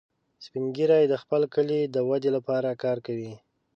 سپین 0.45 0.65
ږیری 0.75 1.03
د 1.09 1.15
خپل 1.23 1.41
کلي 1.53 1.79
د 1.87 1.97
ودې 2.09 2.29
لپاره 2.37 2.79
کار 2.83 2.97
کوي 3.05 3.33